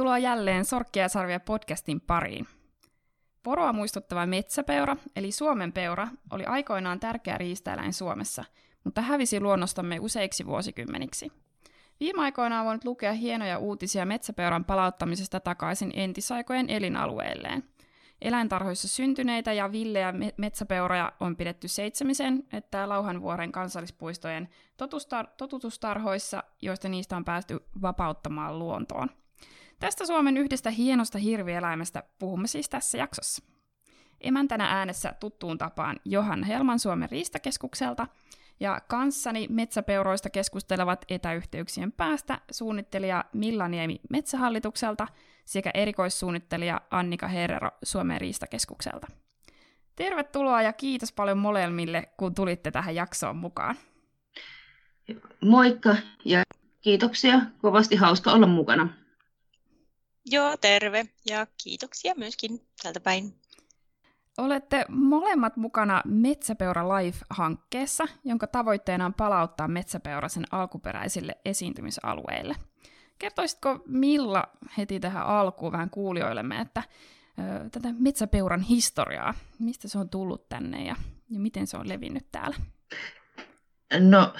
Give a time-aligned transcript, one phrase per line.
[0.00, 2.46] Tervetuloa jälleen Sorkkia Sarvia podcastin pariin.
[3.42, 8.44] Poroa muistuttava metsäpeura, eli Suomen peura, oli aikoinaan tärkeä riistaeläin Suomessa,
[8.84, 11.32] mutta hävisi luonnostamme useiksi vuosikymmeniksi.
[12.00, 17.64] Viime aikoina on voinut lukea hienoja uutisia metsäpeuran palauttamisesta takaisin entisaikojen elinalueelleen.
[18.22, 24.48] Eläintarhoissa syntyneitä ja villejä metsäpeuroja on pidetty seitsemisen, että Lauhanvuoren kansallispuistojen
[25.36, 29.10] totutustarhoissa, joista niistä on päästy vapauttamaan luontoon.
[29.80, 33.42] Tästä Suomen yhdestä hienosta hirvieläimestä puhumme siis tässä jaksossa.
[34.20, 38.06] Emäntänä äänessä tuttuun tapaan Johan Helman Suomen riistakeskukselta
[38.60, 45.06] ja kanssani metsäpeuroista keskustelevat etäyhteyksien päästä suunnittelija Milla Niemi Metsähallitukselta
[45.44, 49.06] sekä erikoissuunnittelija Annika Herrero Suomen riistakeskukselta.
[49.96, 53.76] Tervetuloa ja kiitos paljon molemmille, kun tulitte tähän jaksoon mukaan.
[55.40, 56.42] Moikka ja
[56.80, 57.40] kiitoksia.
[57.62, 58.99] Kovasti hauska olla mukana.
[60.26, 63.34] Joo, terve ja kiitoksia myöskin täältä päin.
[64.38, 72.54] Olette molemmat mukana Metsäpeura Life-hankkeessa, jonka tavoitteena on palauttaa metsäpeura sen alkuperäisille esiintymisalueille.
[73.18, 76.82] Kertoisitko Milla heti tähän alkuun vähän kuulijoillemme, että
[77.38, 80.96] ö, tätä metsäpeuran historiaa, mistä se on tullut tänne ja,
[81.30, 82.56] ja miten se on levinnyt täällä?
[84.00, 84.34] No,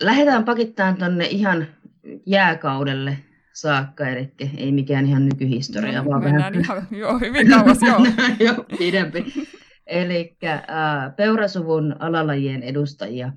[0.00, 1.66] lähdetään pakittaan tuonne ihan
[2.26, 3.18] jääkaudelle
[3.54, 6.54] saakka, eli ei mikään ihan nykyhistoria, no, vaan vähän...
[6.54, 8.06] ihan joo, hyvin kauas, joo.
[8.46, 9.24] jo pidempi.
[9.86, 13.32] Eli äh, peurasuvun alalajien edustajia,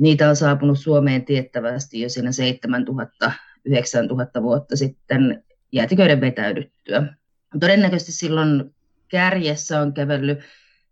[0.00, 3.32] niitä on saapunut Suomeen tiettävästi jo siinä 7000
[3.64, 7.14] 9000 vuotta sitten jäätiköiden vetäydyttyä.
[7.60, 8.74] Todennäköisesti silloin
[9.08, 10.38] kärjessä on kävellyt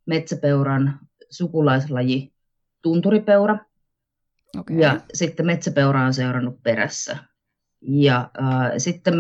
[0.06, 0.98] metsäpeuran
[1.30, 2.32] sukulaislaji
[2.82, 3.58] tunturipeura,
[4.58, 4.76] okay.
[4.76, 7.16] ja sitten metsäpeura on seurannut perässä.
[7.82, 9.14] Ja äh, sitten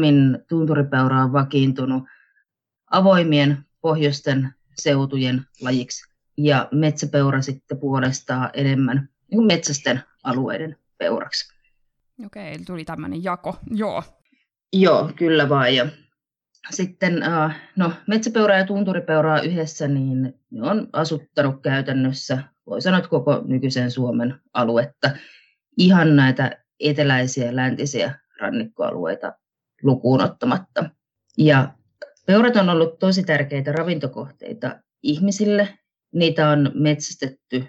[0.48, 2.04] tunturipeura on vakiintunut
[2.90, 11.54] avoimien pohjoisten seutujen lajiksi ja metsäpeura sitten puolestaan enemmän niin metsästen alueiden peuraksi.
[12.26, 14.02] Okei, eli tuli tämmöinen jako, joo.
[14.72, 15.74] Joo, kyllä vaan.
[15.74, 15.86] Ja
[16.70, 23.10] sitten äh, no, metsäpeuraa ja tunturipeuraa yhdessä, niin ne on asuttanut käytännössä, voi sanoa, että
[23.10, 25.10] koko nykyisen Suomen aluetta.
[25.76, 29.32] Ihan näitä eteläisiä ja läntisiä rannikkoalueita
[29.82, 30.84] lukuun ottamatta.
[31.38, 31.74] Ja
[32.26, 35.78] peurat on ollut tosi tärkeitä ravintokohteita ihmisille.
[36.14, 37.64] Niitä on metsästetty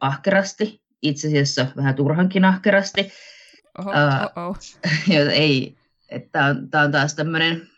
[0.00, 3.12] ahkerasti, itse asiassa vähän turhankin ahkerasti.
[3.78, 4.56] Oho, uh,
[5.32, 5.76] ei,
[6.32, 7.68] tämä on, on taas tämmöinen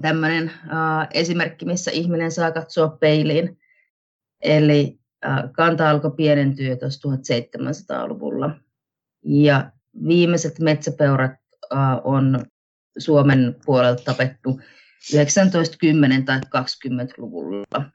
[0.00, 3.58] tämmöinen uh, esimerkki, missä ihminen saa katsoa peiliin.
[4.40, 8.50] Eli uh, kanta alkoi pienentyä tuossa 1700-luvulla.
[9.24, 9.70] Ja
[10.08, 11.32] viimeiset metsäpeurat
[12.04, 12.46] on
[12.98, 14.60] Suomen puolelta tapettu
[15.12, 17.90] 1910- tai 20-luvulla.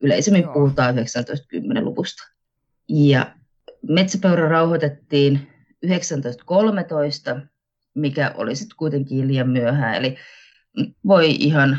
[0.00, 0.52] Yleisemmin Joo.
[0.52, 2.28] puhutaan 1910-luvusta.
[2.88, 3.34] Ja
[3.88, 5.48] metsäpeura rauhoitettiin
[5.80, 7.40] 1913,
[7.94, 9.94] mikä oli sitten kuitenkin liian myöhään.
[9.94, 10.16] Eli
[11.06, 11.72] voi ihan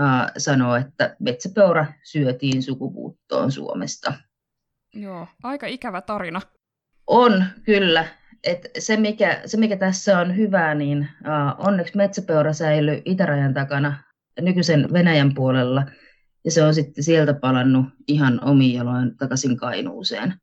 [0.00, 4.12] äh, sanoa, että metsäpeura syötiin sukupuuttoon Suomesta.
[4.94, 6.40] Joo, aika ikävä tarina.
[7.06, 8.06] On, kyllä
[8.46, 14.02] et se, mikä, se, mikä tässä on hyvää, niin uh, onneksi metsäpeura säilyy itärajan takana
[14.40, 15.86] nykyisen Venäjän puolella,
[16.44, 20.34] ja se on sitten sieltä palannut ihan omiin jaloin takaisin Kainuuseen.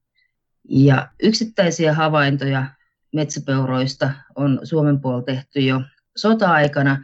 [0.69, 2.65] Ja yksittäisiä havaintoja
[3.13, 5.81] metsäpeuroista on Suomen puolella tehty jo
[6.15, 7.03] sota-aikana,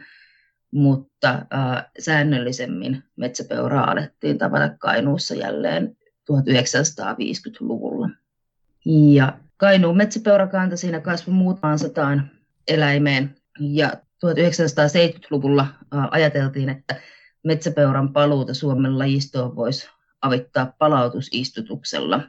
[0.70, 5.96] mutta uh, säännöllisemmin metsäpeuraa alettiin tavata Kainuussa jälleen
[6.32, 8.10] 1950-luvulla.
[9.14, 12.30] Ja Kainuun metsäpeurakanta siinä kasvoi muutamaan sataan
[12.68, 13.92] eläimeen ja
[14.26, 15.66] 1970-luvulla
[16.10, 17.00] ajateltiin, että
[17.44, 19.88] metsäpeuran paluuta Suomen lajistoon voisi
[20.22, 22.22] avittaa palautusistutuksella.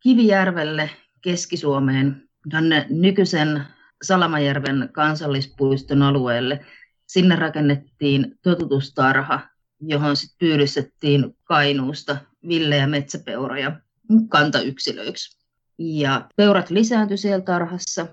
[0.00, 0.90] Kivijärvelle
[1.20, 3.62] Keski-Suomeen, tänne nykyisen
[4.02, 6.64] Salamajärven kansallispuiston alueelle,
[7.06, 9.40] sinne rakennettiin totutustarha,
[9.80, 12.16] johon sitten pyydystettiin Kainuusta
[12.48, 13.80] villejä metsäpeuroja
[14.28, 15.41] kantayksilöiksi.
[15.84, 18.06] Ja peurat lisääntyi siellä tarhassa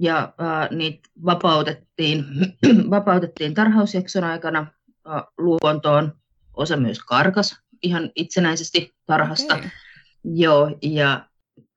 [0.00, 2.24] ja äh, niitä vapautettiin,
[2.90, 6.12] vapautettiin tarhausjakson aikana äh, luontoon.
[6.54, 9.54] Osa myös karkas ihan itsenäisesti tarhasta.
[9.54, 9.68] Okay.
[10.24, 11.26] Joo, ja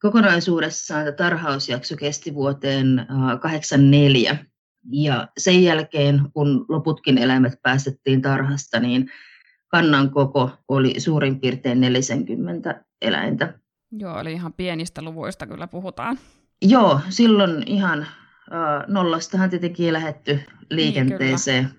[0.02, 4.46] kokonaisuudessaan tämä tarhausjakso kesti vuoteen äh, 84.
[4.92, 9.12] Ja sen jälkeen, kun loputkin eläimet päästettiin tarhasta, niin
[9.68, 13.60] kannan koko oli suurin piirtein 40 eläintä.
[14.00, 16.20] Joo, eli ihan pienistä luvuista kyllä puhutaan.
[16.62, 18.08] Joo, silloin ihan
[18.88, 20.40] nollastahan tietenkin lähetty
[20.70, 21.64] liikenteeseen.
[21.64, 21.76] Niin,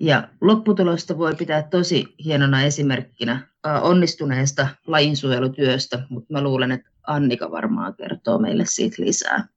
[0.00, 3.48] ja lopputulosta voi pitää tosi hienona esimerkkinä
[3.82, 9.48] onnistuneesta lajinsuojelutyöstä, mutta mä luulen, että Annika varmaan kertoo meille siitä lisää.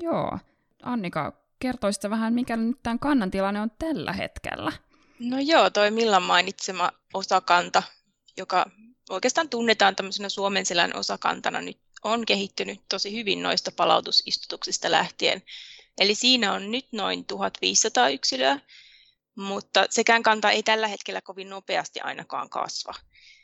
[0.00, 0.38] Joo.
[0.82, 4.72] Annika, kertoisitte vähän, mikä nyt tämän kannan tilanne on tällä hetkellä?
[5.20, 7.82] No joo, toi Millan mainitsema osakanta,
[8.36, 8.66] joka
[9.10, 15.42] oikeastaan tunnetaan tämmöisenä Suomen selän osakantana, nyt on kehittynyt tosi hyvin noista palautusistutuksista lähtien.
[15.98, 18.60] Eli siinä on nyt noin 1500 yksilöä,
[19.34, 22.94] mutta sekään kanta ei tällä hetkellä kovin nopeasti ainakaan kasva.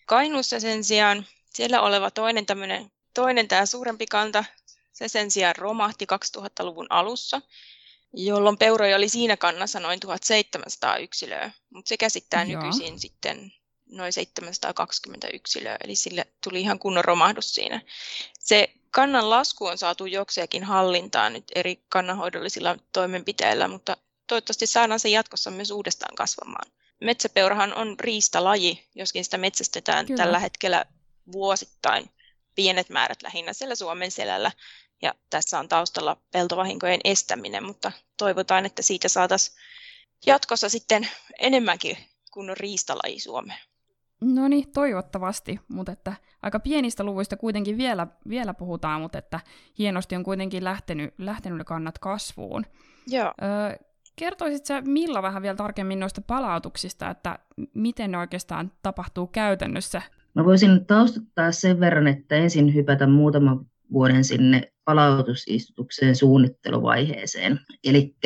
[0.07, 4.45] Kainuussa sen sijaan siellä oleva toinen tämmöinen, toinen tämä suurempi kanta,
[4.93, 6.07] se sen sijaan romahti
[6.39, 7.43] 2000-luvun alussa,
[8.13, 12.63] jolloin peuroja oli siinä kannassa noin 1700 yksilöä, mutta se käsittää Joo.
[12.63, 13.53] nykyisin sitten
[13.91, 17.81] noin 720 yksilöä, eli sille tuli ihan kunnon romahdus siinä.
[18.39, 23.97] Se kannan lasku on saatu jokseenkin hallintaan nyt eri kannanhoidollisilla toimenpiteillä, mutta
[24.27, 26.71] toivottavasti saadaan se jatkossa myös uudestaan kasvamaan.
[27.01, 30.23] Metsäpeurahan on riistalaji, joskin sitä metsästetään Kyllä.
[30.23, 30.85] tällä hetkellä
[31.33, 32.11] vuosittain
[32.55, 34.53] pienet määrät lähinnä siellä Suomen selällä.
[35.03, 39.57] Ja tässä on taustalla peltovahinkojen estäminen, mutta toivotaan, että siitä saataisiin
[40.27, 41.09] jatkossa sitten
[41.39, 41.99] enemmänkin
[42.31, 43.70] kuin riistalaji Suomeen.
[44.21, 46.13] No niin, toivottavasti, mutta että
[46.43, 49.41] aika pienistä luvuista kuitenkin vielä, vielä puhutaan, mutta että
[49.79, 52.67] hienosti on kuitenkin lähtenyt, lähtenyt kannat kasvuun.
[53.07, 53.33] Joo.
[53.43, 53.77] Öö,
[54.17, 57.39] kertoisit sä Milla vähän vielä tarkemmin noista palautuksista, että
[57.75, 60.03] miten ne oikeastaan tapahtuu käytännössä?
[60.35, 67.61] Mä voisin taustuttaa sen verran, että ensin hypätä muutama vuoden sinne palautusistutukseen suunnitteluvaiheeseen.
[67.85, 68.17] Eli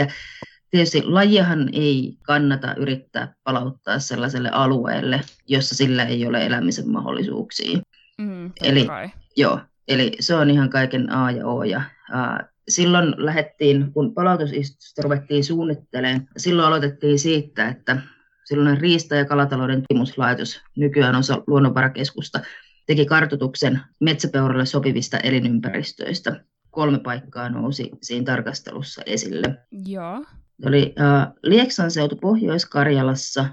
[0.74, 7.78] tietysti lajiahan ei kannata yrittää palauttaa sellaiselle alueelle, jossa sillä ei ole elämisen mahdollisuuksia.
[8.18, 9.10] Mm, eli, kai.
[9.36, 11.64] joo, eli se on ihan kaiken A ja O.
[11.64, 11.82] Ja,
[12.12, 17.96] ää, silloin lähdettiin, kun palautusistutusta ruvettiin suunnittelemaan, silloin aloitettiin siitä, että
[18.44, 22.40] silloin Riista- ja kalatalouden tutkimuslaitos, nykyään osa luonnonvarakeskusta,
[22.86, 26.44] teki kartoituksen metsäpeuralle sopivista elinympäristöistä.
[26.70, 29.58] Kolme paikkaa nousi siinä tarkastelussa esille.
[29.86, 30.24] Joo.
[30.66, 33.46] Oli äh, Lieksan seutu Pohjois-Karjalassa,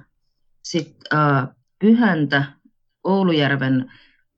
[0.64, 1.48] sitten äh,
[1.80, 2.44] Pyhäntä
[3.04, 3.92] Oulujärven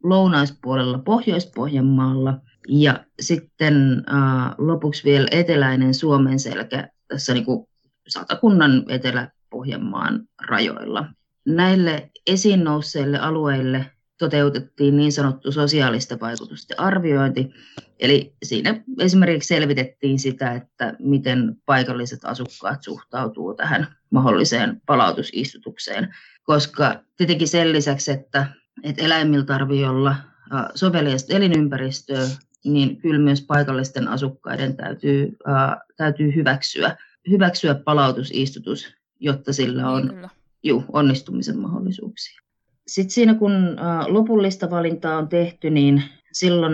[0.04, 7.68] lounaispuolella Pohjois-Pohjanmaalla ja sitten äh, lopuksi vielä eteläinen Suomen selkä tässä niin kuin
[8.08, 11.06] Satakunnan Etelä-Pohjanmaan rajoilla.
[11.46, 17.54] Näille esiin nousseille alueille toteutettiin niin sanottu sosiaalisten vaikutusten arviointi.
[18.00, 27.48] Eli siinä esimerkiksi selvitettiin sitä, että miten paikalliset asukkaat suhtautuu tähän mahdolliseen palautusistutukseen, koska tietenkin
[27.48, 28.48] sen lisäksi, että,
[28.84, 30.16] että eläimillä tarvii olla
[30.76, 32.28] soveliasta elinympäristöä,
[32.64, 36.98] niin kyllä myös paikallisten asukkaiden täytyy, ää, täytyy hyväksyä,
[37.30, 40.30] hyväksyä palautusistutus, jotta sillä on niin,
[40.64, 42.43] juu, onnistumisen mahdollisuuksia.
[42.88, 43.78] Sitten siinä kun
[44.08, 46.04] lopullista valintaa on tehty, niin
[46.34, 46.74] silloin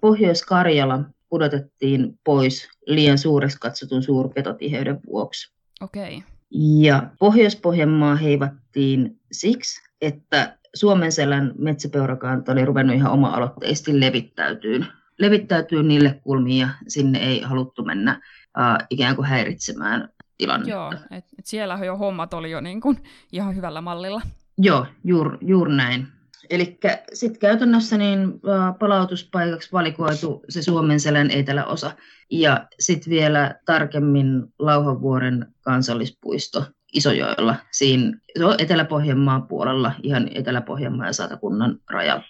[0.00, 5.52] Pohjois-Karjala pudotettiin pois liian suureksi katsotun suurpetotiheyden vuoksi.
[5.80, 6.20] Okay.
[6.60, 14.86] Ja Pohjois-Pohjanmaa heivattiin siksi, että Suomen selän metsäpeurakanta oli ruvennut ihan oma-aloitteisesti levittäytyyn,
[15.18, 18.20] levittäytyy niille kulmiin ja sinne ei haluttu mennä
[18.58, 20.70] uh, ikään kuin häiritsemään tilannetta.
[20.70, 23.02] Joo, et, et siellä jo hommat oli jo niin kuin
[23.32, 24.20] ihan hyvällä mallilla.
[24.62, 26.08] Joo, juuri juur näin.
[26.50, 26.78] Eli
[27.12, 28.40] sitten käytännössä niin
[28.78, 31.90] palautuspaikaksi valikoitu se Suomen selän eteläosa
[32.30, 38.18] ja sitten vielä tarkemmin Lauhanvuoren kansallispuisto Isojoella, siinä
[38.58, 42.24] Etelä-Pohjanmaan puolella, ihan Etelä-Pohjanmaan ja Satakunnan rajalla.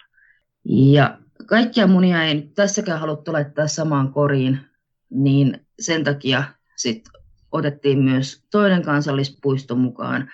[0.65, 4.59] Ja kaikkia munia ei nyt tässäkään haluttu laittaa samaan koriin,
[5.09, 6.43] niin sen takia
[6.75, 7.13] sitten
[7.51, 10.29] otettiin myös toinen kansallispuisto mukaan,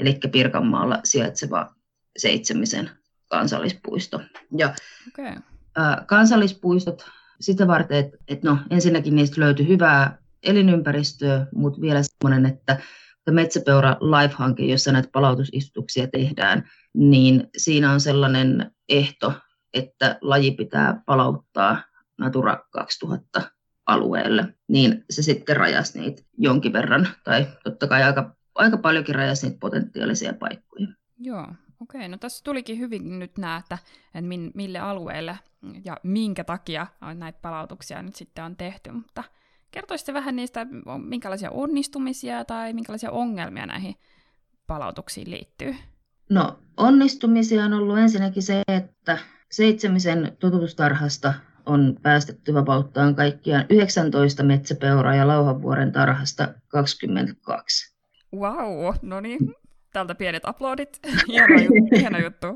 [0.00, 1.74] eli Pirkanmaalla sijaitseva
[2.18, 2.90] seitsemisen
[3.28, 4.20] kansallispuisto.
[4.58, 4.74] Ja
[5.08, 5.36] okay.
[5.78, 7.04] ä, kansallispuistot
[7.40, 12.82] sitä varten, että et no, ensinnäkin niistä löytyi hyvää elinympäristöä, mutta vielä semmoinen, että
[13.30, 19.32] Metsäpeura Life-hanke, jossa näitä palautusistutuksia tehdään, niin siinä on sellainen ehto,
[19.74, 21.82] että laji pitää palauttaa
[22.18, 23.42] Natura 2000
[23.86, 29.46] alueelle, niin se sitten rajasi niitä jonkin verran, tai totta kai aika aika paljonkin rajasi
[29.46, 30.86] niitä potentiaalisia paikkoja.
[31.18, 31.46] Joo,
[31.80, 32.08] okei.
[32.08, 33.78] No tässä tulikin hyvin nyt nämä, että,
[34.14, 35.38] että mille alueelle
[35.84, 39.24] ja minkä takia näitä palautuksia nyt sitten on tehty, mutta
[39.70, 40.66] kertoisitte vähän niistä,
[40.98, 43.94] minkälaisia onnistumisia tai minkälaisia ongelmia näihin
[44.66, 45.76] palautuksiin liittyy?
[46.30, 49.18] No onnistumisia on ollut ensinnäkin se, että
[49.50, 51.34] seitsemisen totutustarhasta
[51.66, 57.89] on päästetty vapauttaan kaikkiaan 19 metsäpeuraa ja Lauhanvuoren tarhasta 22.
[58.34, 59.54] Wow, no niin,
[59.92, 61.00] tältä pienet aplodit.
[61.28, 62.46] hieno, juttu, hieno juttu.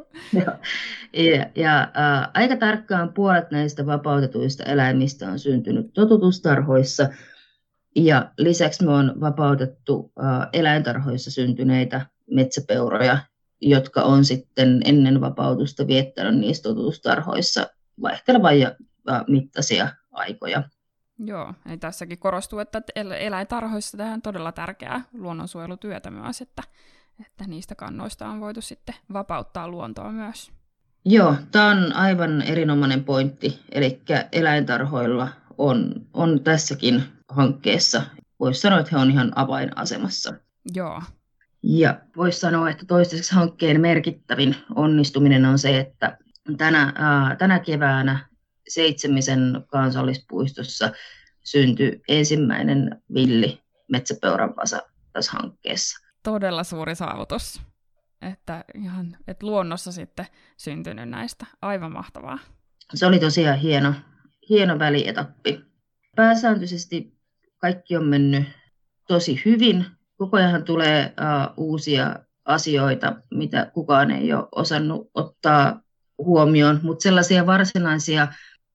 [1.13, 7.09] ja, ja äh, aika tarkkaan puolet näistä vapautetuista eläimistä on syntynyt totutustarhoissa.
[7.97, 13.19] Ja lisäksi me on vapautettu äh, eläintarhoissa syntyneitä metsäpeuroja,
[13.61, 17.67] jotka on sitten ennen vapautusta viettänyt niissä totutustarhoissa
[18.03, 18.75] vaihtelevan ja
[19.11, 20.63] äh, mittaisia aikoja.
[21.19, 26.63] Joo, eli tässäkin korostuu, että eläintarhoissa tehdään todella tärkeää luonnonsuojelutyötä myös, että
[27.21, 30.53] että niistä kannoista on voitu sitten vapauttaa luontoa myös.
[31.05, 33.61] Joo, tämä on aivan erinomainen pointti.
[33.73, 34.03] Eli
[34.33, 35.29] eläintarhoilla
[35.59, 38.03] on, on tässäkin hankkeessa,
[38.41, 40.35] voisi sanoa, että he on ihan avainasemassa.
[40.75, 41.03] Joo.
[41.63, 46.19] Ja voisi sanoa, että toistaiseksi hankkeen merkittävin onnistuminen on se, että
[46.59, 48.29] tänä, ää, tänä keväänä
[48.69, 50.93] Seitsemisen kansallispuistossa
[51.45, 57.63] syntyi ensimmäinen villi metsäpeuran vasa tässä hankkeessa todella suuri saavutus.
[58.23, 61.47] Että ihan, että luonnossa sitten syntynyt näistä.
[61.63, 62.39] Aivan mahtavaa.
[62.95, 63.95] Se oli tosiaan hieno,
[64.49, 65.61] hieno välietappi.
[66.17, 67.19] Pääsääntöisesti
[67.59, 68.45] kaikki on mennyt
[69.09, 69.87] tosi hyvin.
[70.17, 75.81] Koko ajan tulee uh, uusia asioita, mitä kukaan ei ole osannut ottaa
[76.19, 78.29] huomioon, mutta sellaisia varsinaisia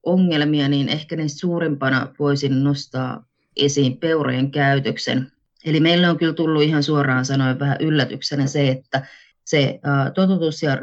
[0.04, 3.26] ongelmia, niin ehkä ne suurimpana voisin nostaa
[3.56, 5.32] esiin peurojen käytöksen.
[5.66, 9.08] Eli meille on kyllä tullut ihan suoraan sanoen vähän yllätyksenä se, että
[9.46, 9.80] se
[10.16, 10.78] totutus- ja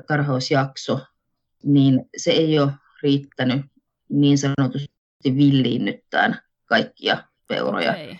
[1.65, 3.61] niin se ei ole riittänyt
[4.09, 4.93] niin sanotusti
[5.25, 7.93] villiinnyttään kaikkia peuroja.
[7.93, 8.17] Okay.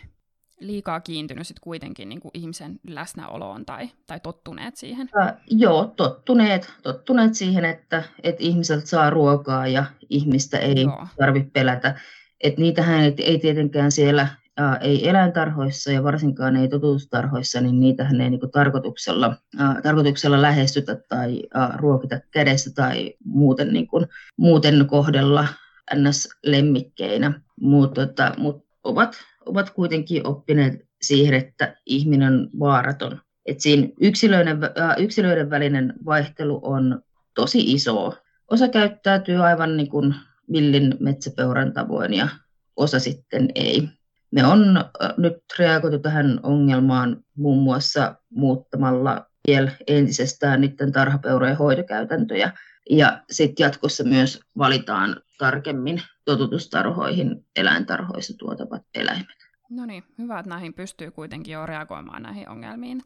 [0.61, 5.09] Liikaa kiintynyt sitten kuitenkin niin kuin ihmisen läsnäoloon tai, tai tottuneet siihen?
[5.21, 10.87] Ä, joo, tottuneet, tottuneet siihen, että, että ihmiseltä saa ruokaa ja ihmistä ei
[11.19, 12.01] tarvitse pelätä.
[12.41, 18.21] Et niitähän ei, ei tietenkään siellä ää, ei eläintarhoissa ja varsinkaan ei totuustarhoissa, niin niitähän
[18.21, 24.87] ei niin tarkoituksella, ää, tarkoituksella lähestytä tai ää, ruokita kädessä tai muuten, niin kuin, muuten
[24.87, 25.49] kohdella
[25.95, 33.21] ns-lemmikkeinä, mutta tota, mut ovat, ovat kuitenkin oppineet siihen, että ihminen on vaaraton.
[33.47, 34.59] Et siinä yksilöiden,
[34.99, 37.03] yksilöiden välinen vaihtelu on
[37.35, 38.15] tosi iso.
[38.51, 40.15] Osa käyttäytyy aivan niin kuin
[40.53, 42.29] villin metsäpeuran tavoin ja
[42.77, 43.89] osa sitten ei.
[44.31, 44.85] Me on
[45.17, 52.53] nyt reagoitu tähän ongelmaan muun muassa muuttamalla vielä entisestään niiden tarhapeurojen hoitokäytäntöjä.
[52.91, 59.37] Ja sitten jatkossa myös valitaan tarkemmin totutustarhoihin eläintarhoissa tuotavat eläimet.
[59.71, 63.03] No niin, hyvä, että näihin pystyy kuitenkin jo reagoimaan näihin ongelmiin,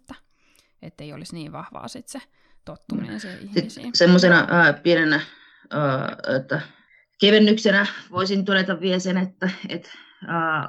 [0.82, 2.18] että ei olisi niin vahvaa sit se
[2.64, 3.90] tottuminen siihen ihmisiin.
[3.94, 4.46] Semmoisena
[4.82, 6.60] pienenä äh, että
[7.20, 9.90] kevennyksenä voisin todeta vielä sen, että, että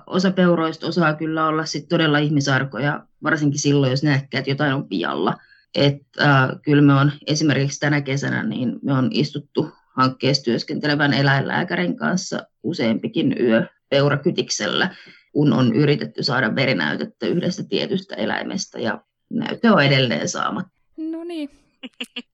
[0.07, 4.87] osa peuroista osaa kyllä olla sit todella ihmisarkoja, varsinkin silloin, jos näkee, että jotain on
[4.87, 5.37] pialla.
[5.75, 11.97] Et, äh, kyllä me on esimerkiksi tänä kesänä niin me on istuttu hankkeessa työskentelevän eläinlääkärin
[11.97, 14.95] kanssa useampikin yö peurakytiksellä,
[15.31, 20.71] kun on yritetty saada verinäytettä yhdestä tietystä eläimestä ja näyte on edelleen saamatta.
[20.97, 21.49] No niin.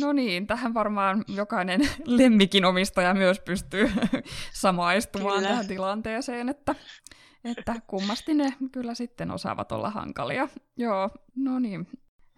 [0.00, 3.90] No niin, tähän varmaan jokainen lemmikin omistaja myös pystyy
[4.52, 5.48] samaistumaan kyllä.
[5.48, 6.74] tähän tilanteeseen, että,
[7.44, 10.48] että kummasti ne kyllä sitten osaavat olla hankalia.
[10.76, 11.88] Joo, no niin.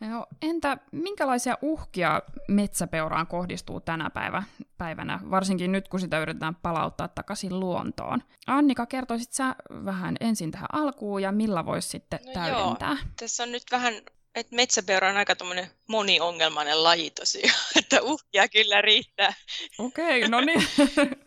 [0.00, 4.42] No, entä minkälaisia uhkia metsäpeuraan kohdistuu tänä päivä,
[4.78, 8.22] päivänä, varsinkin nyt kun sitä yritetään palauttaa takaisin luontoon?
[8.46, 12.88] Annika, kertoisit sä vähän ensin tähän alkuun ja millä voisi sitten no täydentää?
[12.88, 13.94] Joo, tässä on nyt vähän
[14.34, 15.36] että metsäpeura on aika
[15.86, 19.34] moniongelmainen laji tosiaan, että uhkia kyllä riittää.
[19.78, 20.68] Okei, okay, no niin.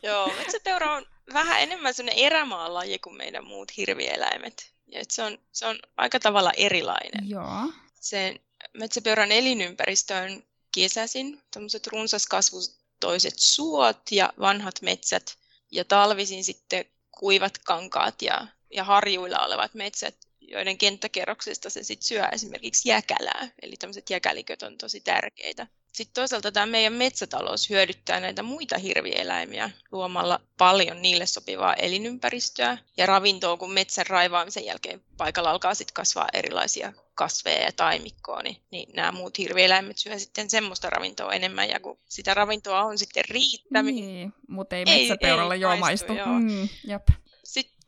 [0.03, 4.73] Joo, metsäpeura on vähän enemmän sellainen erämaan laji kuin meidän muut hirvieläimet.
[4.87, 7.29] Ja se, on, se on aika tavalla erilainen.
[7.29, 7.73] Joo.
[7.93, 8.39] Sen
[8.73, 10.43] metsäpeuran elinympäristö on
[10.75, 15.37] kesäisin, tämmöiset runsaskasvutoiset suot ja vanhat metsät,
[15.71, 22.27] ja talvisin sitten kuivat kankaat ja, ja harjuilla olevat metsät, joiden kenttäkerroksista se sit syö
[22.31, 23.49] esimerkiksi jäkälää.
[23.61, 25.67] Eli tämmöiset jäkäliköt on tosi tärkeitä.
[25.93, 33.05] Sitten toisaalta tämä meidän metsätalous hyödyttää näitä muita hirvieläimiä luomalla paljon niille sopivaa elinympäristöä ja
[33.05, 38.89] ravintoa, kun metsän raivaamisen jälkeen paikalla alkaa sitten kasvaa erilaisia kasveja ja taimikkoa, niin, niin
[38.95, 44.05] nämä muut hirvieläimet syö sitten semmoista ravintoa enemmän, ja kun sitä ravintoa on sitten riittämiin.
[44.05, 46.13] Niin, mutta ei metsäpeuralle jo maistu.
[46.13, 46.29] maistu.
[46.29, 47.07] Mm, jep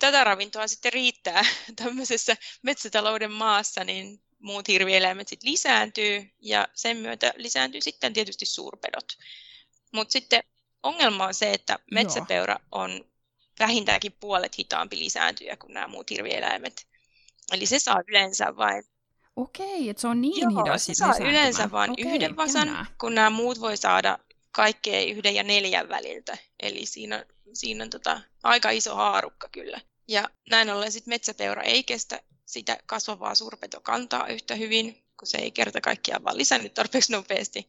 [0.05, 1.45] tätä ravintoa sitten riittää
[1.83, 9.17] tämmöisessä metsätalouden maassa, niin muut hirvieläimet sitten lisääntyy ja sen myötä lisääntyy sitten tietysti suurpedot.
[9.93, 10.43] Mutta sitten
[10.83, 13.05] ongelma on se, että metsäpeura on
[13.59, 16.87] vähintäänkin puolet hitaampi lisääntyjä kuin nämä muut hirvieläimet.
[17.51, 18.83] Eli se saa yleensä vain
[19.35, 22.85] Okei, että se on niin Joo, hidas se saa yleensä vain Okei, yhden vasan, jännää.
[22.99, 24.19] kun nämä muut voi saada
[24.51, 26.37] kaikkea yhden ja neljän väliltä.
[26.59, 29.81] Eli siinä, siinä on tota, aika iso haarukka kyllä.
[30.07, 35.51] Ja näin ollen sit metsäpeura ei kestä sitä kasvavaa suurpetokantaa yhtä hyvin, kun se ei
[35.51, 37.67] kerta kaikkiaan vaan lisännyt tarpeeksi nopeasti.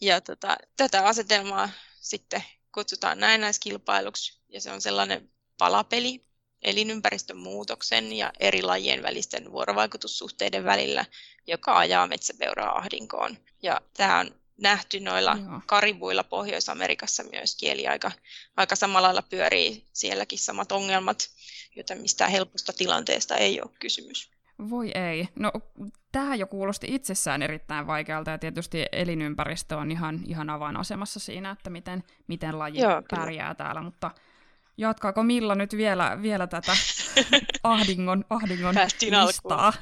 [0.00, 1.68] Ja tota, tätä asetelmaa
[2.00, 6.24] sitten kutsutaan näennäiskilpailuksi, ja se on sellainen palapeli
[6.62, 11.04] elinympäristön muutoksen ja eri lajien välisten vuorovaikutussuhteiden välillä,
[11.46, 13.36] joka ajaa metsäpeuraa ahdinkoon.
[13.62, 14.30] Ja tämä on
[14.62, 15.60] nähty noilla Joo.
[15.66, 18.12] karibuilla Pohjois-Amerikassa myöskin, eli aika,
[18.56, 21.30] aika samalla lailla pyörii sielläkin samat ongelmat,
[21.76, 24.30] joten mistään helposta tilanteesta ei ole kysymys.
[24.70, 25.28] Voi ei.
[25.36, 25.52] No,
[26.12, 31.70] tähän jo kuulosti itsessään erittäin vaikealta, ja tietysti elinympäristö on ihan, ihan avainasemassa siinä, että
[31.70, 33.20] miten, miten laji Joo, Joo, kyllä.
[33.20, 34.10] pärjää täällä, mutta
[34.76, 36.72] jatkaako Milla nyt vielä, vielä tätä
[37.62, 39.28] ahdingon, ahdingon Päästiin alkuun.
[39.28, 39.72] listaa?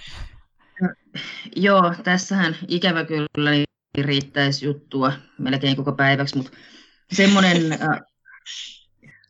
[1.57, 3.65] Joo, tässähän ikävä kyllä niin
[3.99, 6.53] riittäisi juttua melkein koko päiväksi, mutta
[7.13, 8.01] semmoinen, äh,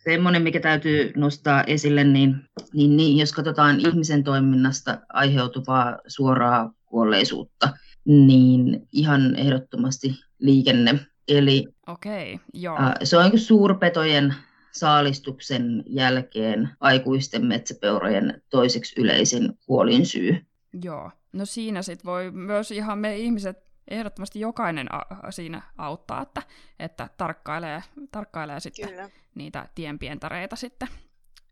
[0.05, 2.37] semmoinen mikä täytyy nostaa esille, niin,
[2.73, 7.69] niin, niin jos katsotaan ihmisen toiminnasta aiheutuvaa suoraa kuolleisuutta,
[8.05, 11.01] niin ihan ehdottomasti liikenne.
[11.29, 12.79] Eli Okei, joo.
[12.83, 14.35] äh, se on niin suurpetojen
[14.73, 20.47] saalistuksen jälkeen aikuisten metsäpeurojen toiseksi yleisin kuolinsyy.
[20.83, 23.59] Joo, no siinä sitten voi myös ihan me ihmiset,
[23.89, 26.43] ehdottomasti jokainen a- siinä auttaa, että,
[26.79, 29.11] että tarkkailee, tarkkailee sitten Kyllä.
[29.35, 30.89] niitä tienpientareita sitten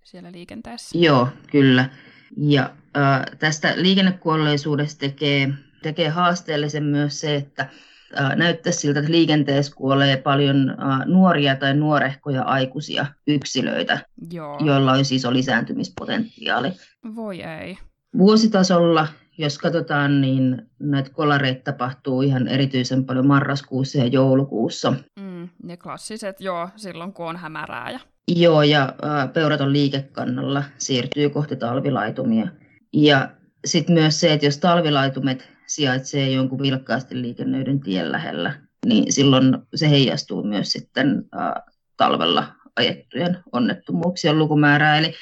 [0.05, 0.99] siellä liikenteessä.
[0.99, 1.91] Joo, kyllä.
[2.37, 5.49] Ja äh, tästä liikennekuolleisuudesta tekee,
[5.83, 7.69] tekee haasteellisen myös se, että
[8.37, 14.01] näyttäisi siltä, että liikenteessä kuolee paljon nuoria tai nuorehkoja aikuisia yksilöitä,
[14.33, 16.73] Joo, joilla olisi iso lisääntymispotentiaali.
[17.15, 17.79] voi ei.
[18.19, 24.93] Vuositasolla, jos katsotaan, niin näitä kolareita tapahtuu ihan erityisen paljon marraskuussa ja joulukuussa.
[25.21, 27.91] Mm, ne klassiset, joo, silloin kun on hämärää.
[27.91, 28.01] Ja...
[28.29, 32.49] Joo, ja ää, peuraton liikekannalla siirtyy kohti talvilaitumia.
[32.93, 33.29] Ja
[33.65, 39.91] sitten myös se, että jos talvilaitumet sijaitsee jonkun vilkkaasti liikennöidyn tien lähellä, niin silloin se
[39.91, 41.63] heijastuu myös sitten ää,
[41.97, 44.99] talvella ajettujen onnettomuuksien lukumäärää.
[44.99, 45.15] Eli,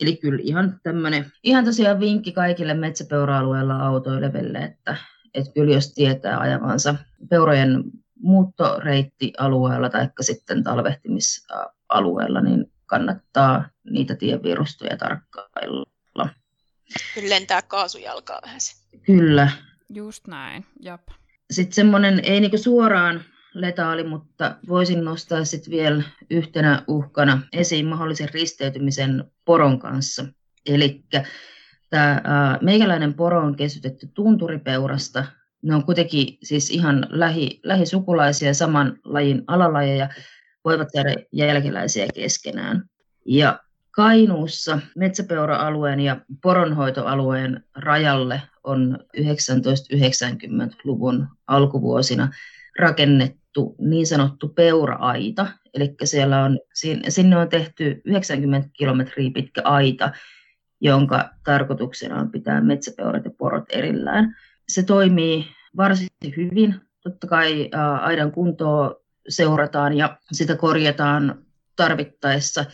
[0.00, 4.96] eli kyllä ihan tämmöinen, ihan tosiaan vinkki kaikille metsäpeura-alueella autoileville, että,
[5.34, 6.94] että kyllä jos tietää ajavansa
[7.30, 7.84] peurojen
[8.18, 15.84] muuttoreittialueella tai sitten talvehtimisalueella, niin kannattaa niitä tievirustoja tarkkailla.
[17.14, 18.74] Kyllä lentää kaasujalkaa vähän se.
[19.06, 19.50] Kyllä.
[19.94, 21.00] Just näin, jap.
[21.50, 28.28] Sitten semmoinen, ei niinku suoraan letaali, mutta voisin nostaa sitten vielä yhtenä uhkana esiin mahdollisen
[28.28, 30.26] risteytymisen poron kanssa.
[30.66, 31.04] Eli
[31.90, 32.22] tämä
[32.60, 35.24] meikäläinen poro on kesytetty tunturipeurasta.
[35.62, 40.08] Ne on kuitenkin siis ihan lähi, lähisukulaisia, saman lajin alalajeja,
[40.64, 42.84] voivat jäädä jälkeläisiä keskenään.
[43.26, 43.60] Ja
[43.96, 52.28] Kainuussa metsäpeura-alueen ja poronhoitoalueen rajalle on 1990-luvun alkuvuosina
[52.78, 55.46] rakennettu niin sanottu peura-aita.
[55.74, 56.58] Eli siellä on,
[57.08, 60.12] sinne on tehty 90 kilometriä pitkä aita,
[60.80, 64.36] jonka tarkoituksena on pitää metsäpeurat ja porot erillään.
[64.68, 66.74] Se toimii varsin hyvin.
[67.02, 68.94] Totta kai aidan kuntoa
[69.28, 71.44] seurataan ja sitä korjataan
[71.76, 72.64] tarvittaessa.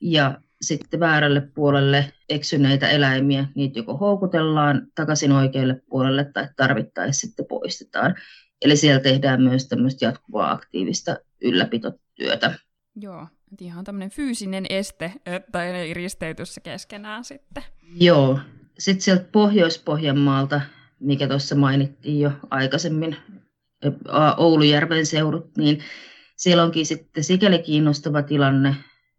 [0.00, 7.46] Ja sitten väärälle puolelle eksyneitä eläimiä, niitä joko houkutellaan takaisin oikealle puolelle tai tarvittaessa sitten
[7.48, 8.14] poistetaan.
[8.62, 12.54] Eli siellä tehdään myös tämmöistä jatkuvaa aktiivista ylläpitotyötä.
[12.96, 17.62] Joo, et ihan tämmöinen fyysinen este, että ei risteyty se keskenään sitten.
[18.00, 18.38] Joo.
[18.78, 20.60] Sitten sieltä Pohjois-Pohjanmaalta,
[21.00, 23.16] mikä tuossa mainittiin jo aikaisemmin,
[24.36, 25.78] Oulujärven seudut, niin
[26.36, 28.76] siellä onkin sitten sikäli kiinnostava tilanne,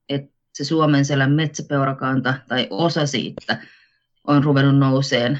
[0.09, 3.57] että se Suomenselän metsäpeurakanta tai osa siitä
[4.27, 5.39] on ruvennut nouseen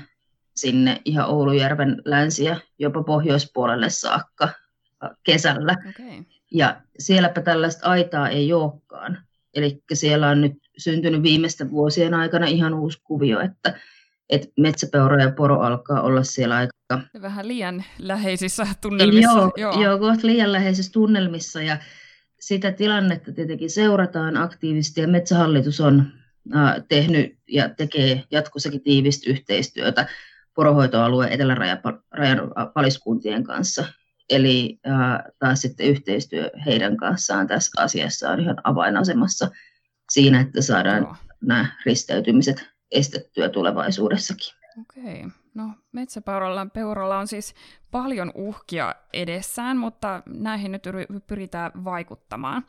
[0.55, 4.49] sinne ihan Oulujärven länsi- ja jopa pohjoispuolelle saakka
[5.23, 5.75] kesällä.
[5.89, 6.23] Okay.
[6.51, 9.17] Ja sielläpä tällaista aitaa ei olekaan.
[9.53, 13.79] Eli siellä on nyt syntynyt viimeisten vuosien aikana ihan uusi kuvio, että,
[14.29, 16.73] että metsäpeura ja poro alkaa olla siellä aika...
[17.21, 19.31] Vähän liian läheisissä tunnelmissa.
[19.31, 19.81] Joo, joo.
[19.81, 21.77] joo kohta liian läheisissä tunnelmissa ja
[22.41, 26.05] sitä tilannetta tietenkin seurataan aktiivisesti ja Metsähallitus on
[26.87, 30.07] tehnyt ja tekee jatkossakin tiivistä yhteistyötä
[30.55, 31.79] porohoitoalueen etelärajan
[32.73, 33.85] paliskuntien kanssa.
[34.29, 34.79] Eli
[35.39, 39.51] taas sitten yhteistyö heidän kanssaan tässä asiassa on ihan avainasemassa
[40.11, 44.53] siinä, että saadaan nämä risteytymiset estettyä tulevaisuudessakin.
[44.81, 45.25] Okei.
[45.53, 47.55] No metsäpeuralla peuralla on siis
[47.91, 50.83] paljon uhkia edessään, mutta näihin nyt
[51.27, 52.65] pyritään vaikuttamaan.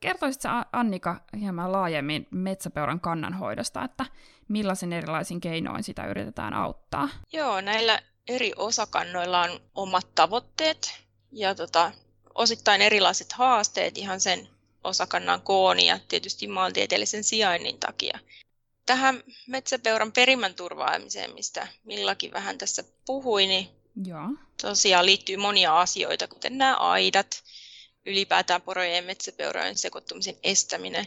[0.00, 4.06] Kertoisitko Annika hieman laajemmin metsäpeuran kannanhoidosta, että
[4.48, 7.08] millaisin erilaisin keinoin sitä yritetään auttaa?
[7.32, 11.92] Joo, näillä eri osakannoilla on omat tavoitteet ja tota,
[12.34, 14.48] osittain erilaiset haasteet ihan sen
[14.84, 18.18] osakannan koon ja tietysti maantieteellisen sijainnin takia.
[18.86, 23.68] Tähän metsäpeuran perimän turvaamiseen, mistä Millakin vähän tässä puhui, niin
[24.04, 24.28] Joo.
[24.62, 27.42] tosiaan liittyy monia asioita, kuten nämä aidat,
[28.06, 31.06] ylipäätään porojen ja metsäpeurojen sekoittumisen estäminen.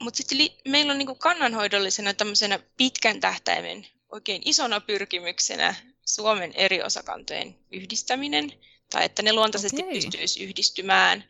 [0.00, 6.82] Mutta sitten li- meillä on niinku kannanhoidollisena tämmöisenä pitkän tähtäimen oikein isona pyrkimyksenä Suomen eri
[6.82, 8.52] osakantojen yhdistäminen,
[8.90, 9.94] tai että ne luontaisesti okay.
[9.94, 11.24] pystyisi yhdistymään,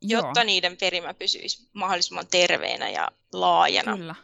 [0.00, 0.44] jotta Joo.
[0.44, 3.96] niiden perimä pysyisi mahdollisimman terveenä ja laajana.
[3.96, 4.14] Kyllä.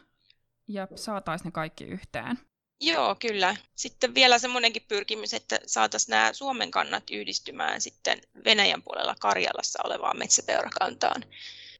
[0.67, 2.39] Ja saataisiin ne kaikki yhteen.
[2.79, 3.55] Joo, kyllä.
[3.75, 10.17] Sitten vielä semmoinenkin pyrkimys, että saataisiin nämä Suomen kannat yhdistymään sitten Venäjän puolella Karjalassa olevaan
[10.17, 11.25] metsäpeurakantaan.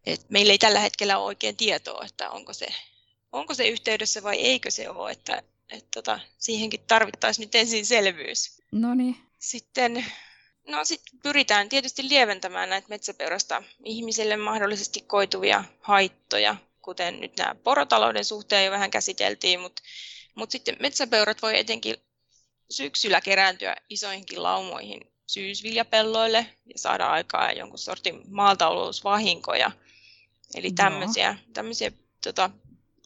[0.05, 2.67] Et meillä ei tällä hetkellä ole oikein tietoa, että onko se,
[3.31, 8.61] onko se yhteydessä vai eikö se ole, että et tota, siihenkin tarvittaisiin nyt ensin selvyys.
[8.71, 9.15] No niin.
[9.39, 10.05] Sitten
[10.67, 18.25] no sit pyritään tietysti lieventämään näitä metsäpeurasta ihmisille mahdollisesti koituvia haittoja, kuten nyt nämä porotalouden
[18.25, 19.81] suhteen jo vähän käsiteltiin, mutta
[20.35, 21.95] mut sitten metsäpeurat voi etenkin
[22.69, 29.71] syksyllä kerääntyä isoihinkin laumoihin syysviljapelloille ja saada aikaa jonkun sortin maaltauluusvahinkoja.
[30.55, 31.91] Eli tämmöisiä, tämmöisiä
[32.23, 32.49] tota,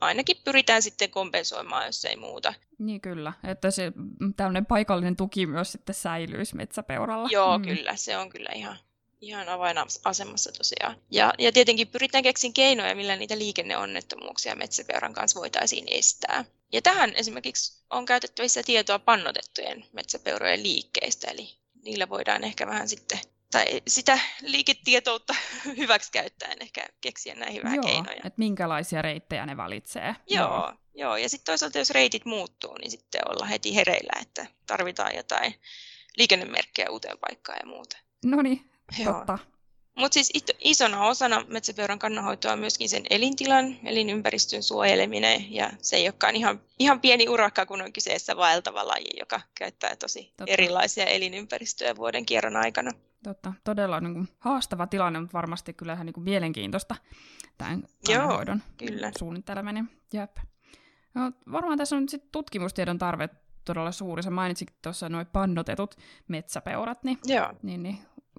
[0.01, 2.53] ainakin pyritään sitten kompensoimaan, jos ei muuta.
[2.79, 3.91] Niin kyllä, että se
[4.37, 7.29] tämmöinen paikallinen tuki myös sitten säilyisi metsäpeuralla.
[7.31, 7.65] Joo, mm.
[7.65, 8.77] kyllä, se on kyllä ihan,
[9.21, 10.95] ihan avainasemassa tosiaan.
[11.11, 16.45] Ja, ja tietenkin pyritään keksin keinoja, millä niitä liikenneonnettomuuksia metsäpeuran kanssa voitaisiin estää.
[16.71, 21.49] Ja tähän esimerkiksi on käytettävissä tietoa pannotettujen metsäpeurojen liikkeistä, eli
[21.83, 23.19] niillä voidaan ehkä vähän sitten
[23.51, 25.35] tai sitä liiketietoutta
[25.77, 28.17] hyväksi käyttäen ehkä keksiä näihin vähän joo, keinoja.
[28.17, 30.15] että minkälaisia reittejä ne valitsee.
[30.27, 30.73] Joo, joo.
[30.95, 31.17] joo.
[31.17, 35.55] ja sitten toisaalta jos reitit muuttuu, niin sitten olla heti hereillä, että tarvitaan jotain
[36.17, 37.97] liikennemerkkejä uuteen paikkaan ja muuta.
[38.25, 38.71] No niin,
[39.03, 39.39] totta.
[39.97, 46.05] Mutta siis isona osana metsäpeuran kannanhoitoa on myöskin sen elintilan, elinympäristön suojeleminen, ja se ei
[46.05, 50.53] olekaan ihan, ihan pieni urakka, kun on kyseessä vaeltava laji, joka käyttää tosi Totta.
[50.53, 52.91] erilaisia elinympäristöjä vuoden kierron aikana.
[53.23, 56.95] Totta, todella niin kuin, haastava tilanne, mutta varmasti kyllä ihan niin kuin, mielenkiintoista
[57.57, 59.11] tämän kannanhoidon Joo, kyllä.
[59.19, 59.89] suunnitteleminen.
[60.13, 60.37] Jep.
[61.13, 63.29] No, varmaan tässä on nyt sit tutkimustiedon tarve
[63.65, 64.23] todella suuri.
[64.23, 65.95] Sä mainitsit tuossa noin pannotetut
[66.27, 67.53] metsäpeurat, niin, Joo.
[67.63, 67.97] niin, niin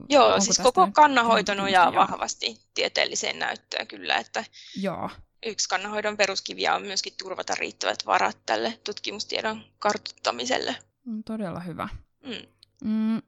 [0.08, 4.44] Joo, siis koko kannanhoito nojaa vahvasti tieteelliseen näyttöön kyllä, että
[4.80, 5.10] Joo.
[5.46, 10.76] yksi kannanhoidon peruskiviä on myöskin turvata riittävät varat tälle tutkimustiedon kartuttamiselle.
[11.04, 11.88] Mm, todella hyvä.
[12.24, 12.46] Mm.
[12.84, 13.22] Mm,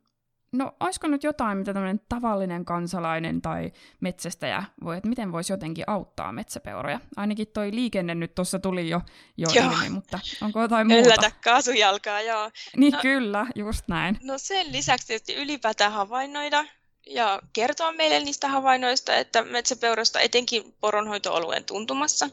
[0.53, 5.85] no, olisiko nyt jotain, mitä tämmöinen tavallinen kansalainen tai metsästäjä voi, että miten voisi jotenkin
[5.87, 7.01] auttaa metsäpeuroja?
[7.17, 9.01] Ainakin toi liikenne nyt tuossa tuli jo,
[9.37, 11.07] jo ilmi, mutta onko jotain muuta?
[11.07, 12.51] Yllätä kaasujalkaa, joo.
[12.77, 14.19] Niin no, kyllä, just näin.
[14.23, 16.65] No sen lisäksi tietysti ylipäätään havainnoida
[17.07, 22.27] ja kertoa meille niistä havainnoista, että metsäpeurasta etenkin poronhoitoalueen tuntumassa,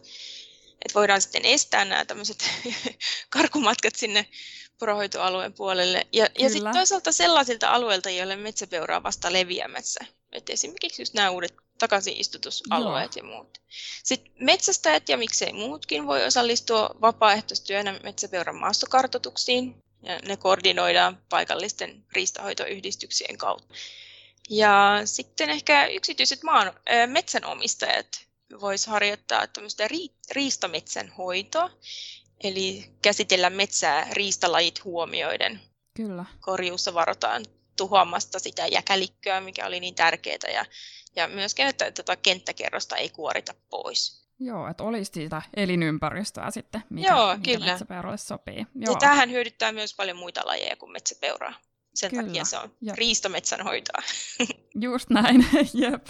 [0.71, 2.49] että voidaan sitten estää nämä tämmöiset
[3.29, 4.25] karkumatkat sinne
[4.79, 6.07] porohoitoalueen puolelle.
[6.13, 10.05] Ja, ja sitten toisaalta sellaisilta alueilta, joille metsäpeura on vasta leviämässä.
[10.31, 13.25] Et esimerkiksi just nämä uudet takaisinistutusalueet Joo.
[13.25, 13.57] ja muut.
[14.03, 19.83] Sitten metsästäjät ja miksei muutkin voi osallistua vapaaehtoistyönä metsäpeuran maastokartoituksiin.
[20.03, 23.73] Ja ne koordinoidaan paikallisten riistahoitoyhdistyksien kautta.
[24.49, 26.73] Ja sitten ehkä yksityiset maan,
[27.07, 28.07] metsänomistajat
[28.61, 29.87] vois harjoittaa tämmöistä
[30.31, 31.69] riistametsän hoitoa,
[32.43, 35.59] eli käsitellä metsää riistalajit huomioiden.
[35.93, 36.25] Kyllä.
[36.41, 37.45] Korjuussa varotaan
[37.77, 40.65] tuhoamasta sitä jäkälikköä, mikä oli niin tärkeää, ja,
[41.15, 44.27] ja myöskään, että tuota kenttäkerrosta ei kuorita pois.
[44.39, 47.65] Joo, että olisi sitä elinympäristöä sitten, mikä, Joo, mikä kyllä.
[47.65, 48.65] metsäpeuralle sopii.
[48.75, 48.93] Joo.
[48.93, 51.53] Ja tähän hyödyttää myös paljon muita lajeja kuin metsäpeuraa.
[51.95, 52.23] Sen kyllä.
[52.23, 52.97] takia se on Jep.
[52.97, 54.03] riistometsän hoitoa.
[54.81, 56.05] Just näin, jep.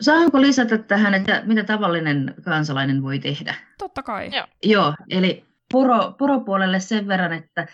[0.00, 3.54] Saanko lisätä tähän, että mitä tavallinen kansalainen voi tehdä?
[3.78, 4.30] Totta kai.
[4.32, 7.66] Joo, Joo eli poro, poropuolelle sen verran, että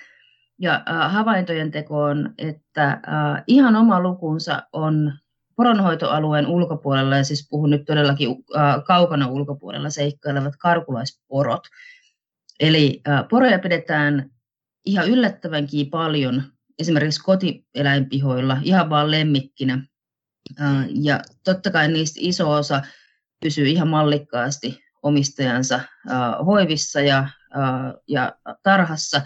[0.60, 5.12] ja äh, havaintojen tekoon, että äh, ihan oma lukunsa on
[5.56, 11.66] poronhoitoalueen ulkopuolella, ja siis puhun nyt todellakin äh, kaukana ulkopuolella seikkailevat karkulaisporot.
[12.60, 14.30] Eli äh, poroja pidetään
[14.86, 16.42] ihan yllättävänkin paljon
[16.78, 19.86] esimerkiksi kotieläinpihoilla ihan vaan lemmikkinä.
[20.88, 22.82] Ja totta kai niistä iso osa
[23.40, 25.80] pysyy ihan mallikkaasti omistajansa
[26.46, 27.28] hoivissa ja,
[28.08, 29.22] ja tarhassa,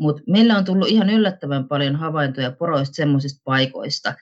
[0.00, 4.14] mutta meillä on tullut ihan yllättävän paljon havaintoja poroista semmoisista paikoista,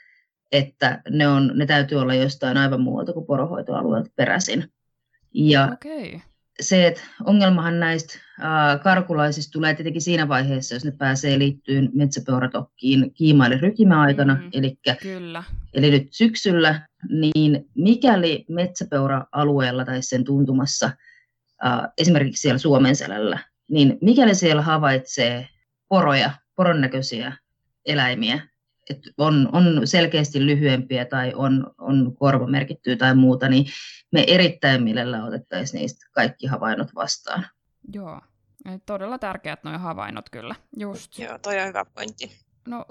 [0.53, 4.73] että ne, on, ne täytyy olla jostain aivan muualta kuin porohoitoalueelta peräisin.
[5.35, 6.32] Ja okay
[6.63, 8.19] se, että ongelmahan näistä
[8.83, 15.45] karkulaisista tulee tietenkin siinä vaiheessa, jos ne pääsee liittyyn metsäpeuratokkiin kiimaille rykimäaikana, mm, eli, kyllä.
[15.75, 20.91] eli nyt syksyllä, niin mikäli metsäpeura-alueella tai sen tuntumassa,
[21.99, 25.49] esimerkiksi siellä Suomen selällä, niin mikäli siellä havaitsee
[25.89, 27.33] poroja, poron näköisiä
[27.87, 28.41] eläimiä,
[28.93, 33.67] että on, on selkeästi lyhyempiä tai on, on korvamerkittyä tai muuta, niin
[34.13, 37.47] me erittäin mielellä otettaisiin niistä kaikki havainnot vastaan.
[37.95, 38.21] Joo,
[38.87, 41.19] todella tärkeät nuo havainnot kyllä, just.
[41.19, 42.31] Joo, toi on hyvä pointti.
[42.69, 42.85] No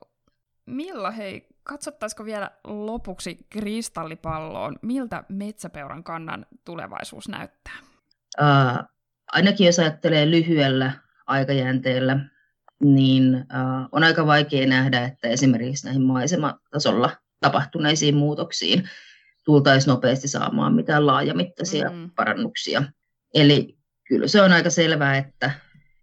[0.66, 7.74] Milla, hei, katsottaisiko vielä lopuksi kristallipalloon, miltä metsäpeuran kannan tulevaisuus näyttää?
[8.42, 8.88] Uh,
[9.28, 10.92] ainakin jos ajattelee lyhyellä
[11.28, 12.18] aikajänteellä,
[12.82, 18.90] niin uh, on aika vaikea nähdä, että esimerkiksi näihin maisematasolla tapahtuneisiin muutoksiin
[19.46, 22.12] tultaisiin nopeasti saamaan mitään laajamittaisia mm.
[22.16, 22.84] parannuksia.
[23.34, 25.52] Eli kyllä se on aika selvää, että,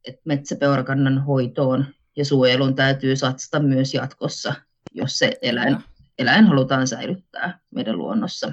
[0.04, 1.84] että metsäpeurakannan hoitoon
[2.16, 4.54] ja suojeluun täytyy satsata myös jatkossa,
[4.94, 5.78] jos se eläin,
[6.18, 8.52] eläin halutaan säilyttää meidän luonnossa.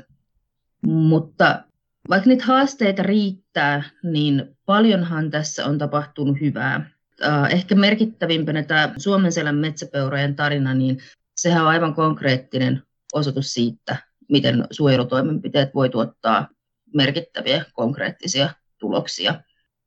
[0.85, 1.63] Mutta
[2.09, 6.89] vaikka niitä haasteita riittää, niin paljonhan tässä on tapahtunut hyvää.
[7.23, 10.97] Äh, ehkä merkittävimpänä tämä Suomen selän metsäpeurojen tarina, niin
[11.37, 13.97] sehän on aivan konkreettinen osoitus siitä,
[14.29, 16.47] miten suojelutoimenpiteet voi tuottaa
[16.93, 18.49] merkittäviä konkreettisia
[18.79, 19.41] tuloksia.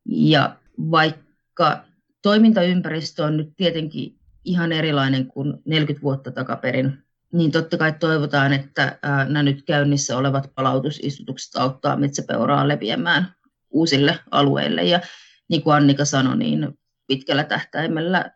[0.05, 0.57] Ja
[0.91, 1.85] vaikka
[2.23, 6.99] toimintaympäristö on nyt tietenkin ihan erilainen kuin 40 vuotta takaperin,
[7.33, 13.35] niin totta kai toivotaan, että nämä nyt käynnissä olevat palautusistutukset auttaa metsäpeuraa leviämään
[13.71, 14.85] uusille alueille.
[14.85, 15.01] Ja
[15.49, 16.79] niin kuin Annika sanoi, niin
[17.09, 18.31] pitkällä tähtäimellä,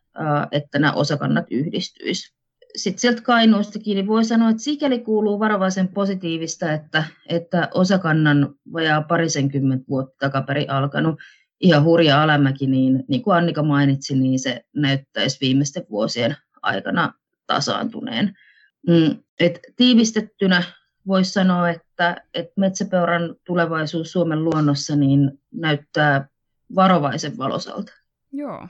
[0.51, 2.43] että nämä osakannat yhdistyisivät.
[2.77, 9.03] Sitten sieltä Kainuustakin niin voi sanoa, että sikäli kuuluu varovaisen positiivista, että, että osakannan vajaa
[9.03, 11.21] parisenkymmentä vuotta takaperin alkanut
[11.61, 17.13] ihan hurja alamäki, niin, niin kuin Annika mainitsi, niin se näyttäisi viimeisten vuosien aikana
[17.47, 18.37] tasaantuneen.
[18.89, 20.63] Mm, et tiivistettynä
[21.07, 26.29] voisi sanoa, että, että metsäpeuran tulevaisuus Suomen luonnossa niin näyttää
[26.75, 27.93] varovaisen valosalta.
[28.33, 28.69] Joo.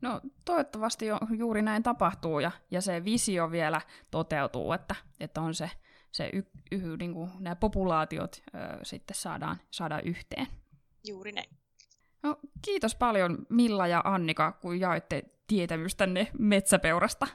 [0.00, 5.54] No toivottavasti jo, juuri näin tapahtuu ja, ja se visio vielä toteutuu, että, että on
[5.54, 5.70] se,
[6.12, 6.42] se y,
[6.72, 10.46] y, niin kuin nämä populaatiot ö, sitten saadaan, saadaan yhteen.
[11.06, 11.48] Juuri näin.
[12.22, 17.26] No, kiitos paljon Milla ja Annika, kun jaoitte tietämystänne metsäpeurasta.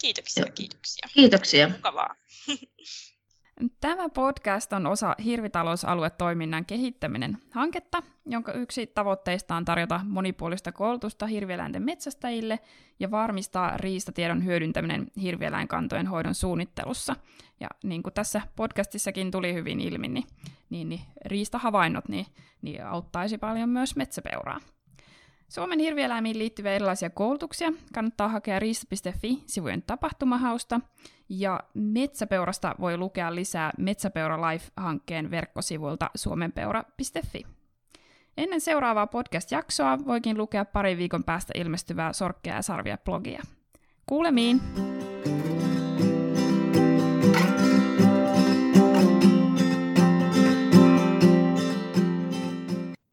[0.00, 1.08] Kiitoksia, kiitoksia.
[1.14, 1.68] Kiitoksia.
[1.68, 2.14] Mukavaa.
[3.80, 11.82] Tämä podcast on osa Hirvitalousaluetoiminnan kehittäminen hanketta, jonka yksi tavoitteista on tarjota monipuolista koulutusta hirvieläinten
[11.82, 12.58] metsästäjille
[13.00, 17.16] ja varmistaa riistatiedon hyödyntäminen hirvieläinkantojen hoidon suunnittelussa.
[17.60, 20.26] Ja niin kuin tässä podcastissakin tuli hyvin ilmi, niin,
[20.70, 22.26] niin, niin riistahavainnot niin,
[22.62, 24.60] niin auttaisi paljon myös metsäpeuraa.
[25.50, 30.80] Suomen hirvieläimiin liittyviä erilaisia koulutuksia kannattaa hakea riista.fi-sivujen tapahtumahausta,
[31.28, 37.46] ja Metsäpeurasta voi lukea lisää Metsäpeura Life-hankkeen verkkosivuilta suomenpeura.fi.
[38.36, 43.42] Ennen seuraavaa podcast-jaksoa voikin lukea pari viikon päästä ilmestyvää Sorkkea ja Sarvia blogia.
[44.06, 44.60] Kuulemiin!